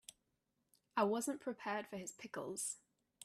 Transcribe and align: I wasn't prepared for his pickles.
I 0.97 1.03
wasn't 1.03 1.41
prepared 1.41 1.85
for 1.85 1.97
his 1.97 2.11
pickles. 2.13 2.77